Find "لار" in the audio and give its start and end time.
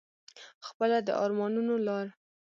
1.87-2.07